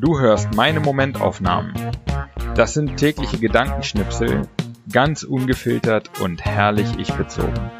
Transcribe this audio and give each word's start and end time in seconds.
Du 0.00 0.18
hörst 0.18 0.54
meine 0.54 0.80
Momentaufnahmen. 0.80 1.74
Das 2.54 2.72
sind 2.74 2.96
tägliche 2.96 3.38
Gedankenschnipsel, 3.38 4.42
ganz 4.92 5.22
ungefiltert 5.22 6.20
und 6.20 6.44
herrlich 6.44 6.98
ich 6.98 7.14
bezogen. 7.14 7.70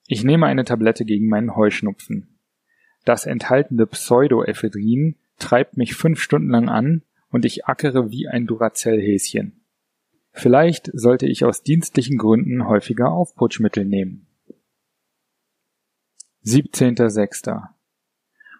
Ich 0.08 0.24
nehme 0.24 0.46
eine 0.46 0.64
Tablette 0.64 1.04
gegen 1.04 1.28
meinen 1.28 1.54
Heuschnupfen. 1.54 2.40
Das 3.04 3.24
enthaltene 3.24 3.86
Pseudoephedrin 3.86 5.20
treibt 5.38 5.76
mich 5.76 5.94
fünf 5.94 6.20
Stunden 6.20 6.50
lang 6.50 6.68
an 6.68 7.04
und 7.30 7.44
ich 7.44 7.64
ackere 7.64 8.10
wie 8.10 8.26
ein 8.26 8.48
Duracell-Häschen. 8.48 9.64
Vielleicht 10.32 10.90
sollte 10.92 11.28
ich 11.28 11.44
aus 11.44 11.62
dienstlichen 11.62 12.18
Gründen 12.18 12.66
häufiger 12.66 13.12
Aufputschmittel 13.12 13.84
nehmen. 13.84 14.26
17.06. 16.44 17.68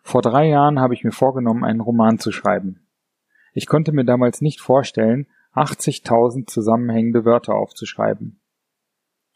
Vor 0.05 0.23
drei 0.23 0.47
Jahren 0.47 0.79
habe 0.79 0.95
ich 0.95 1.03
mir 1.03 1.11
vorgenommen, 1.11 1.65
einen 1.65 1.81
Roman 1.81 2.21
zu 2.21 2.31
schreiben. 2.31 2.82
Ich 3.53 3.67
konnte 3.67 3.93
mir 3.93 4.05
damals 4.05 4.41
nicht 4.41 4.61
vorstellen, 4.61 5.27
80.000 5.55 6.47
zusammenhängende 6.47 7.25
Wörter 7.25 7.55
aufzuschreiben. 7.55 8.41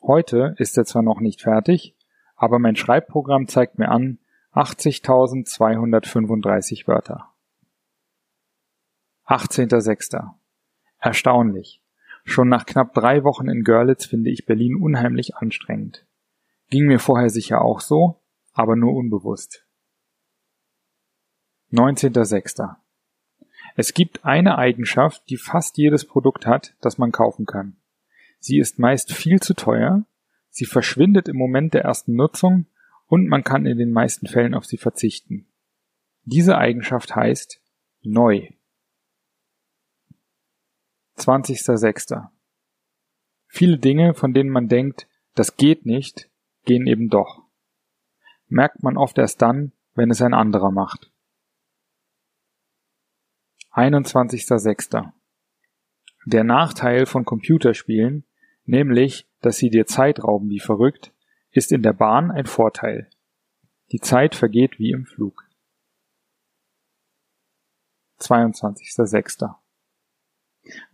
Heute 0.03 0.55
ist 0.59 0.77
er 0.79 0.85
zwar 0.85 1.03
noch 1.03 1.21
nicht 1.21 1.43
fertig, 1.43 1.97
aber 2.37 2.59
mein 2.59 2.75
Schreibprogramm 2.77 3.49
zeigt 3.49 3.79
mir 3.79 3.91
an 3.91 4.19
80.235 4.55 6.87
Wörter. 6.87 7.33
18.06. 9.27 10.31
Erstaunlich. 10.99 11.83
Schon 12.25 12.49
nach 12.49 12.65
knapp 12.65 12.95
drei 12.95 13.25
Wochen 13.25 13.49
in 13.49 13.65
Görlitz 13.65 14.07
finde 14.07 14.31
ich 14.31 14.47
Berlin 14.47 14.77
unheimlich 14.77 15.37
anstrengend. 15.37 16.07
Ging 16.71 16.87
mir 16.87 16.99
vorher 16.99 17.29
sicher 17.31 17.63
auch 17.63 17.81
so, 17.81 18.23
aber 18.53 18.77
nur 18.77 18.95
unbewusst. 18.95 19.67
19.06. 21.73 22.77
Es 23.77 23.95
gibt 23.95 24.25
eine 24.25 24.59
Eigenschaft, 24.59 25.23
die 25.29 25.37
fast 25.37 25.77
jedes 25.79 26.07
Produkt 26.07 26.47
hat, 26.47 26.75
das 26.81 26.99
man 26.99 27.13
kaufen 27.13 27.47
kann. 27.47 27.77
Sie 28.41 28.59
ist 28.59 28.79
meist 28.79 29.13
viel 29.13 29.41
zu 29.41 29.55
teuer, 29.55 30.05
sie 30.51 30.65
verschwindet 30.65 31.29
im 31.29 31.37
Moment 31.37 31.75
der 31.75 31.83
ersten 31.83 32.15
Nutzung 32.15 32.67
und 33.07 33.29
man 33.29 33.45
kann 33.45 33.67
in 33.67 33.79
den 33.79 33.93
meisten 33.93 34.27
Fällen 34.27 34.55
auf 34.55 34.65
sie 34.65 34.79
verzichten. 34.79 35.47
Diese 36.25 36.59
Eigenschaft 36.59 37.15
heißt 37.15 37.61
neu. 38.03 38.49
20.06. 41.19 42.29
Viele 43.47 43.79
Dinge, 43.79 44.15
von 44.15 44.35
denen 44.35 44.51
man 44.51 44.69
denkt, 44.69 45.07
das 45.35 45.57
geht 45.57 45.87
nicht, 45.87 46.31
gehen 46.65 46.87
eben 46.87 47.09
doch 47.09 47.47
merkt 48.49 48.83
man 48.83 48.97
oft 48.97 49.19
erst 49.19 49.43
dann, 49.43 49.73
wenn 49.95 50.11
es 50.11 50.23
ein 50.23 50.35
anderer 50.35 50.71
macht. 50.71 51.11
21.06. 53.77 55.13
Der 56.25 56.45
Nachteil 56.45 57.05
von 57.05 57.27
Computerspielen, 57.27 58.25
nämlich, 58.65 59.29
dass 59.43 59.59
sie 59.59 59.69
dir 59.69 59.85
Zeit 59.85 60.25
rauben 60.25 60.49
wie 60.49 60.61
verrückt, 60.61 61.13
ist 61.51 61.73
in 61.73 61.83
der 61.83 61.93
Bahn 61.93 62.31
ein 62.31 62.47
Vorteil. 62.47 63.11
Die 63.93 64.01
Zeit 64.01 64.35
vergeht 64.35 64.79
wie 64.79 64.93
im 64.93 65.05
Flug. 65.05 65.45
22.06. 68.19 69.55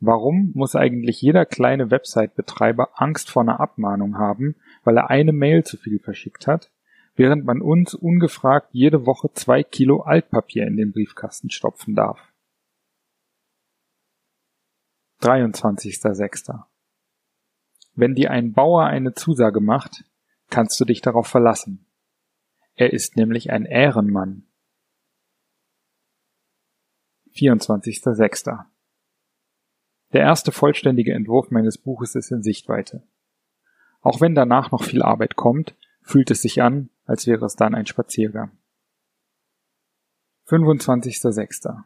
Warum 0.00 0.50
muss 0.54 0.75
eigentlich 0.75 1.22
jeder 1.22 1.47
kleine 1.47 1.92
Website-Betreiber 1.92 3.00
Angst 3.00 3.31
vor 3.31 3.42
einer 3.42 3.60
Abmahnung 3.60 4.19
haben, 4.19 4.56
weil 4.82 4.97
er 4.97 5.09
eine 5.09 5.32
Mail 5.32 5.62
zu 5.62 5.76
viel 5.76 6.00
verschickt 6.00 6.48
hat? 6.48 6.72
während 7.15 7.44
man 7.44 7.60
uns 7.60 7.94
ungefragt 7.94 8.69
jede 8.72 9.06
Woche 9.06 9.31
zwei 9.34 9.62
Kilo 9.62 10.00
Altpapier 10.00 10.66
in 10.66 10.76
den 10.76 10.92
Briefkasten 10.92 11.50
stopfen 11.50 11.94
darf. 11.94 12.31
23.06. 15.22 16.65
Wenn 17.94 18.15
dir 18.15 18.31
ein 18.33 18.53
Bauer 18.53 18.87
eine 18.87 19.15
Zusage 19.15 19.60
macht, 19.60 20.05
kannst 20.50 20.81
du 20.81 20.84
dich 20.84 21.00
darauf 21.00 21.28
verlassen. 21.28 21.87
Er 22.75 22.93
ist 22.93 23.16
nämlich 23.16 23.50
ein 23.50 23.65
Ehrenmann. 23.65 24.49
24.06. 27.34 28.65
Der 30.12 30.21
erste 30.21 30.53
vollständige 30.53 31.15
Entwurf 31.15 31.50
meines 31.50 31.78
Buches 31.78 32.15
ist 32.15 32.33
in 32.33 32.43
Sichtweite. 32.43 33.06
Auch 34.00 34.21
wenn 34.21 34.34
danach 34.34 34.72
noch 34.72 34.83
viel 34.83 35.03
Arbeit 35.03 35.37
kommt, 35.37 35.77
fühlt 36.03 36.31
es 36.31 36.43
sich 36.43 36.60
an, 36.60 36.91
als 37.04 37.27
wäre 37.27 37.47
es 37.47 37.54
dann 37.54 37.75
ein 37.75 37.87
Spaziergang. 37.87 38.59
25.06. 40.49 41.84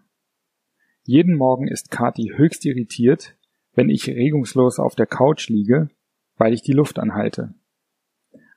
Jeden 1.09 1.37
Morgen 1.37 1.69
ist 1.69 1.93
Kati 1.93 2.33
höchst 2.34 2.65
irritiert, 2.65 3.37
wenn 3.75 3.91
ich 3.91 4.09
regungslos 4.09 4.81
auf 4.81 4.97
der 4.97 5.06
Couch 5.06 5.49
liege, 5.49 5.89
weil 6.37 6.53
ich 6.53 6.62
die 6.62 6.72
Luft 6.72 6.99
anhalte. 6.99 7.55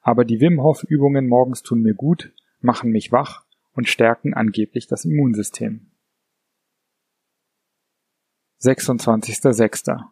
Aber 0.01 0.25
die 0.25 0.41
Wim 0.41 0.59
Hof 0.63 0.83
Übungen 0.83 1.27
morgens 1.27 1.61
tun 1.61 1.83
mir 1.83 1.93
gut, 1.93 2.33
machen 2.59 2.89
mich 2.89 3.11
wach 3.11 3.45
und 3.73 3.87
stärken 3.87 4.33
angeblich 4.33 4.87
das 4.87 5.05
Immunsystem. 5.05 5.91
26.06. 8.61 10.03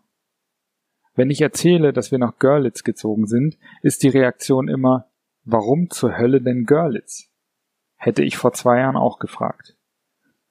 Wenn 1.15 1.31
ich 1.31 1.41
erzähle, 1.41 1.91
dass 1.91 2.11
wir 2.11 2.19
nach 2.19 2.37
Görlitz 2.37 2.83
gezogen 2.83 3.25
sind, 3.25 3.57
ist 3.81 4.03
die 4.03 4.09
Reaktion 4.09 4.67
immer, 4.67 5.09
Warum 5.43 5.89
zur 5.89 6.17
Hölle 6.17 6.41
denn 6.41 6.65
Görlitz? 6.65 7.31
Hätte 7.95 8.21
ich 8.21 8.37
vor 8.37 8.51
zwei 8.51 8.79
Jahren 8.79 8.97
auch 8.97 9.17
gefragt. 9.17 9.77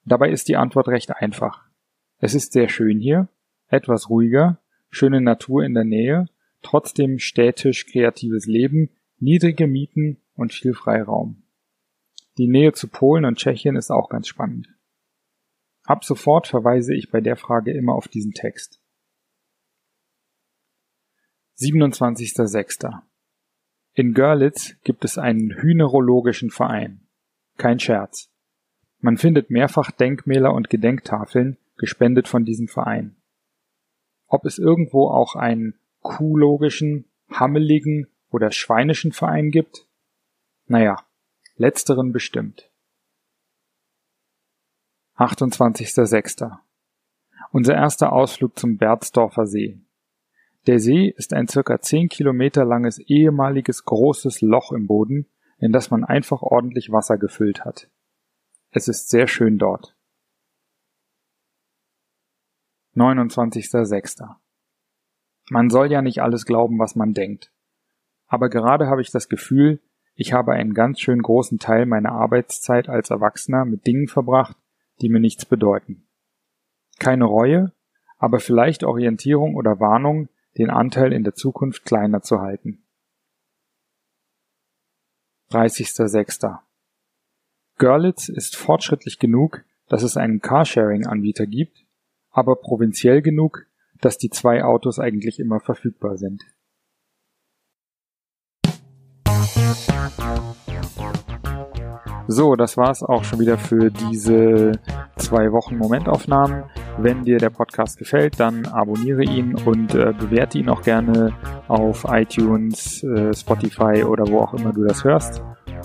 Dabei 0.04 0.30
ist 0.30 0.48
die 0.48 0.56
Antwort 0.56 0.88
recht 0.88 1.14
einfach. 1.14 1.66
Es 2.19 2.34
ist 2.34 2.53
sehr 2.53 2.69
schön 2.69 2.99
hier, 2.99 3.28
etwas 3.69 4.09
ruhiger, 4.09 4.60
schöne 4.91 5.21
Natur 5.21 5.65
in 5.65 5.75
der 5.75 5.84
Nähe, 5.84 6.27
trotzdem 6.62 7.19
städtisch 7.19 7.87
kreatives 7.87 8.47
Leben, 8.47 8.91
niedrige 9.19 9.66
Mieten 9.66 10.22
und 10.34 10.53
viel 10.53 10.75
Freiraum. 10.75 11.43
Die 12.38 12.49
Nähe 12.49 12.72
zu 12.72 12.88
Polen 12.88 13.25
und 13.25 13.38
Tschechien 13.38 13.77
ist 13.77 13.91
auch 13.91 14.09
ganz 14.09 14.28
spannend. 14.28 14.69
Ab 15.84 16.04
sofort 16.04 16.47
verweise 16.49 16.94
ich 16.94 17.10
bei 17.10 17.21
der 17.21 17.37
Frage 17.37 17.72
immer 17.72 17.94
auf 17.94 18.09
diesen 18.09 18.33
Text. 18.33 18.81
27.06. 21.59 23.03
In 23.94 24.12
Görlitz 24.12 24.77
gibt 24.83 25.04
es 25.04 25.16
einen 25.16 25.54
hühnerologischen 25.54 26.50
Verein. 26.50 27.06
Kein 27.56 27.78
Scherz. 27.78 28.31
Man 29.00 29.16
findet 29.16 29.48
mehrfach 29.48 29.91
Denkmäler 29.91 30.53
und 30.53 30.69
Gedenktafeln, 30.69 31.56
gespendet 31.76 32.28
von 32.28 32.44
diesem 32.44 32.69
Verein. 32.69 33.16
Ob 34.26 34.44
es 34.44 34.59
irgendwo 34.59 35.09
auch 35.09 35.34
einen 35.37 35.78
kuhlogischen, 36.00 37.06
hammeligen 37.31 38.09
oder 38.31 38.50
schweinischen 38.50 39.12
Verein 39.12 39.50
gibt? 39.50 39.86
Naja, 40.66 41.04
letzteren 41.56 42.12
bestimmt. 42.12 42.70
28.06. 45.16 46.59
Unser 47.53 47.75
erster 47.75 48.12
Ausflug 48.12 48.59
zum 48.59 48.77
Berzdorfer 48.77 49.47
See. 49.47 49.80
Der 50.66 50.80
See 50.80 51.15
ist 51.16 51.33
ein 51.33 51.48
circa 51.48 51.80
zehn 51.80 52.09
Kilometer 52.09 52.65
langes 52.65 52.98
ehemaliges 52.98 53.84
großes 53.84 54.41
Loch 54.41 54.72
im 54.72 54.86
Boden, 54.86 55.27
in 55.59 55.72
das 55.72 55.91
man 55.91 56.04
einfach 56.04 56.42
ordentlich 56.42 56.91
Wasser 56.91 57.16
gefüllt 57.16 57.65
hat. 57.65 57.89
Es 58.72 58.89
ist 58.89 59.09
sehr 59.09 59.28
schön 59.28 59.59
dort. 59.59 59.96
29.06. 62.97 64.37
Man 65.51 65.71
soll 65.71 65.93
ja 65.93 66.03
nicht 66.03 66.22
alles 66.22 66.47
glauben, 66.47 66.78
was 66.78 66.97
man 66.97 67.13
denkt. 67.13 67.53
Aber 68.27 68.48
gerade 68.48 68.89
habe 68.89 69.03
ich 69.03 69.10
das 69.10 69.28
Gefühl, 69.28 69.81
ich 70.15 70.33
habe 70.33 70.53
einen 70.53 70.72
ganz 70.72 71.01
schön 71.01 71.21
großen 71.21 71.59
Teil 71.59 71.87
meiner 71.87 72.13
Arbeitszeit 72.13 72.89
als 72.89 73.10
Erwachsener 73.10 73.65
mit 73.65 73.87
Dingen 73.87 74.09
verbracht, 74.09 74.57
die 75.01 75.10
mir 75.10 75.21
nichts 75.21 75.45
bedeuten. 75.45 76.09
Keine 76.98 77.27
Reue, 77.27 77.72
aber 78.19 78.41
vielleicht 78.41 78.83
Orientierung 78.83 79.54
oder 79.54 79.78
Warnung, 79.78 80.28
den 80.57 80.71
Anteil 80.71 81.13
in 81.13 81.22
der 81.22 81.34
Zukunft 81.34 81.84
kleiner 81.84 82.22
zu 82.22 82.41
halten. 82.41 82.83
30.06. 85.51 86.59
Görlitz 87.77 88.31
ist 88.31 88.57
fortschrittlich 88.57 89.19
genug, 89.19 89.65
dass 89.87 90.03
es 90.03 90.16
einen 90.16 90.41
Carsharing-Anbieter 90.41 91.47
gibt, 91.47 91.85
aber 92.36 92.56
provinziell 92.56 93.22
genug, 93.22 93.66
dass 94.00 94.18
die 94.18 94.28
zwei 94.28 94.62
Autos 94.62 94.98
eigentlich 94.98 95.41
immer 95.41 95.59
verfügbar 95.59 96.18
sind. 96.18 96.42
So, 102.28 102.56
das 102.56 102.77
war's 102.77 103.03
auch 103.03 103.24
schon 103.24 103.38
wieder 103.38 103.56
für 103.56 103.91
diese 103.91 104.72
zwei 105.16 105.53
Wochen 105.53 105.78
Momentaufnahmen. 105.78 106.65
Wenn 106.98 107.22
dir 107.22 107.38
der 107.38 107.50
Podcast 107.50 107.98
gefällt, 107.98 108.38
dann 108.38 108.66
abonniere 108.66 109.22
ihn 109.22 109.54
und 109.54 109.94
äh, 109.94 110.12
bewerte 110.12 110.59
ihn 110.59 110.68
auch 110.68 110.83
gerne 110.83 111.33
auf 111.68 112.04
iTunes, 112.09 113.03
äh, 113.04 113.33
Spotify 113.33 114.03
oder 114.04 114.27
wo 114.27 114.41
auch 114.41 114.54
immer 114.54 114.72
du 114.72 114.84
das 114.84 115.04
hörst. 115.04 115.42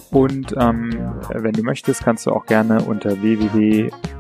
Und 0.10 0.54
ähm, 0.58 0.90
wenn 1.30 1.54
du 1.54 1.64
möchtest, 1.64 2.04
kannst 2.04 2.26
du 2.26 2.32
auch 2.32 2.46
gerne 2.46 2.82
unter 2.84 3.22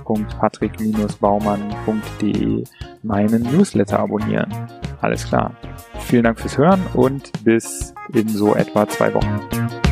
www.patrick-baumann.de 0.06 2.64
meinen 3.04 3.44
Newsletter 3.44 4.00
abonnieren. 4.00 4.50
Alles 5.02 5.26
klar. 5.26 5.54
Vielen 6.00 6.24
Dank 6.24 6.40
fürs 6.40 6.58
Hören 6.58 6.82
und 6.94 7.32
bis 7.44 7.94
in 8.14 8.30
so 8.30 8.56
etwa 8.56 8.88
zwei 8.88 9.14
Wochen. 9.14 9.91